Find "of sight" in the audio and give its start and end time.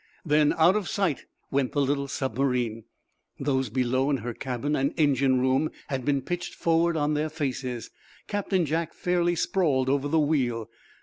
0.75-1.25